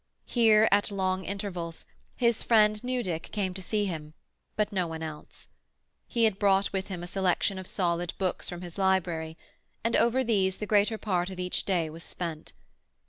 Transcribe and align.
Here, 0.25 0.67
at 0.71 0.89
long 0.89 1.25
intervals, 1.25 1.85
his 2.15 2.41
friend 2.41 2.83
Newdick 2.83 3.29
came 3.31 3.53
to 3.53 3.61
see 3.61 3.85
him, 3.85 4.15
but 4.55 4.71
no 4.71 4.87
one 4.87 5.03
else. 5.03 5.47
He 6.07 6.23
had 6.23 6.39
brought 6.39 6.73
with 6.73 6.87
him 6.87 7.03
a 7.03 7.05
selection 7.05 7.59
of 7.59 7.67
solid 7.67 8.13
books 8.17 8.49
from 8.49 8.61
his 8.61 8.79
library, 8.79 9.37
and 9.83 9.95
over 9.95 10.23
these 10.23 10.57
the 10.57 10.65
greater 10.65 10.97
part 10.97 11.29
of 11.29 11.39
each 11.39 11.65
day 11.65 11.87
was 11.87 12.03
spent. 12.03 12.51